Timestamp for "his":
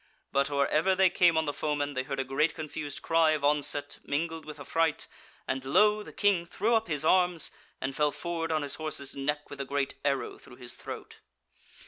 6.87-7.05, 8.63-8.73, 10.55-10.73